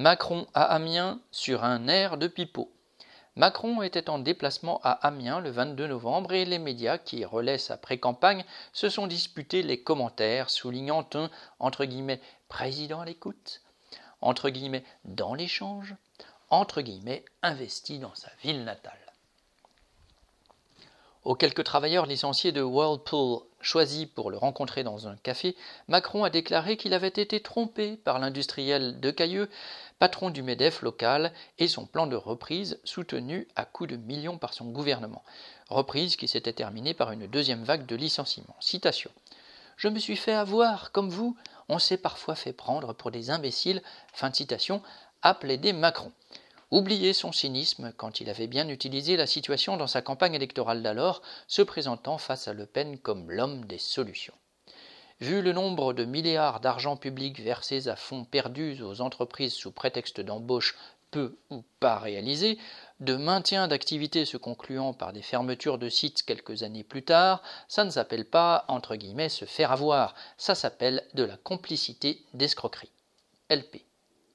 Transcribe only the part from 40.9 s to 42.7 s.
comme vous, on s'est parfois fait